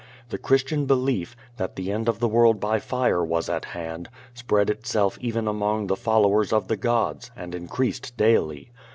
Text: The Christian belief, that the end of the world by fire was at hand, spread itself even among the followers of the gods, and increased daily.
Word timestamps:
The 0.29 0.39
Christian 0.39 0.87
belief, 0.87 1.35
that 1.57 1.75
the 1.75 1.91
end 1.91 2.09
of 2.09 2.17
the 2.19 2.27
world 2.27 2.59
by 2.59 2.79
fire 2.79 3.23
was 3.23 3.49
at 3.49 3.65
hand, 3.65 4.09
spread 4.33 4.67
itself 4.67 5.15
even 5.21 5.47
among 5.47 5.85
the 5.85 5.95
followers 5.95 6.51
of 6.51 6.69
the 6.69 6.75
gods, 6.75 7.29
and 7.35 7.53
increased 7.53 8.17
daily. 8.17 8.71